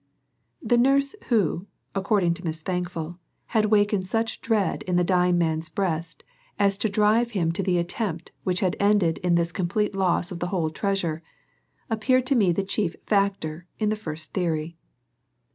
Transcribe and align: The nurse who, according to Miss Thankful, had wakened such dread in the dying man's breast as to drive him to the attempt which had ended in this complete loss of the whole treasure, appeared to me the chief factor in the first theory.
The 0.63 0.79
nurse 0.79 1.15
who, 1.29 1.67
according 1.93 2.33
to 2.33 2.43
Miss 2.43 2.63
Thankful, 2.63 3.19
had 3.53 3.65
wakened 3.67 4.07
such 4.07 4.41
dread 4.41 4.81
in 4.89 4.95
the 4.95 5.03
dying 5.03 5.37
man's 5.37 5.69
breast 5.69 6.23
as 6.57 6.75
to 6.79 6.89
drive 6.89 7.29
him 7.37 7.51
to 7.51 7.61
the 7.61 7.77
attempt 7.77 8.31
which 8.43 8.61
had 8.61 8.75
ended 8.79 9.19
in 9.19 9.35
this 9.35 9.51
complete 9.51 9.93
loss 9.93 10.31
of 10.31 10.39
the 10.39 10.47
whole 10.47 10.71
treasure, 10.71 11.21
appeared 11.87 12.25
to 12.25 12.35
me 12.35 12.51
the 12.51 12.63
chief 12.63 12.95
factor 13.05 13.67
in 13.77 13.89
the 13.89 13.95
first 13.95 14.33
theory. 14.33 14.75